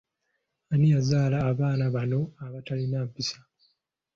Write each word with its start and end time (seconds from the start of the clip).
Ani 0.71 0.87
yazaala 0.93 1.37
abaana 1.51 1.85
bano 1.95 2.19
abatalina 2.45 2.97
mpisa? 3.07 3.37